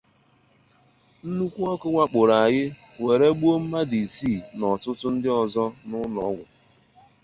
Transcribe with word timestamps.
Nnukwu 1.27 1.61
ọkụ 1.73 1.87
wakporo 1.97 2.33
anyị 2.45 2.63
were 3.03 3.27
gbuo 3.37 3.55
mmadụ 3.61 3.97
isii 4.05 4.39
na 4.57 4.63
ọtụtụ 4.73 5.07
ndị 5.13 5.29
ọzọ 5.41 5.63
nọ 5.89 5.95
n'ụlọ 5.99 6.19
ọgwụ 6.29 6.43